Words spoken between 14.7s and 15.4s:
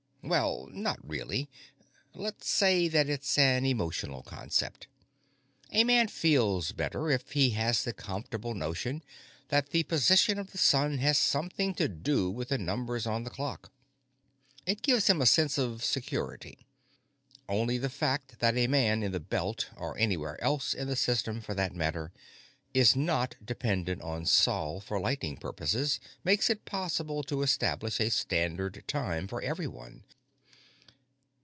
gives him a